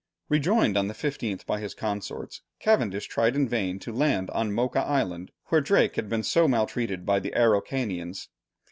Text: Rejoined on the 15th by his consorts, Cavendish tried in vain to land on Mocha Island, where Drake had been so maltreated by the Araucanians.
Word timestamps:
Rejoined 0.29 0.77
on 0.77 0.87
the 0.87 0.95
15th 0.95 1.45
by 1.45 1.59
his 1.59 1.75
consorts, 1.75 2.41
Cavendish 2.59 3.05
tried 3.05 3.35
in 3.35 3.47
vain 3.47 3.77
to 3.81 3.93
land 3.93 4.31
on 4.31 4.51
Mocha 4.51 4.79
Island, 4.79 5.29
where 5.49 5.61
Drake 5.61 5.95
had 5.95 6.09
been 6.09 6.23
so 6.23 6.47
maltreated 6.47 7.05
by 7.05 7.19
the 7.19 7.35
Araucanians. 7.35 8.27